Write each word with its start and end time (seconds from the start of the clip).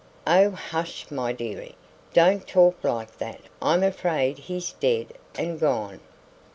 "Oh, 0.25 0.49
hush! 0.49 1.11
my 1.11 1.31
dearie; 1.31 1.75
don't 2.11 2.47
talk 2.47 2.83
like 2.83 3.19
that 3.19 3.41
I'm 3.61 3.83
afraid 3.83 4.39
he's 4.39 4.71
dead 4.73 5.13
and 5.37 5.59
gone." 5.59 5.99